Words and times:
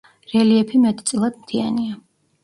რელიეფი 0.29 0.79
მეტწილად 0.85 1.37
მთიანია. 1.41 1.99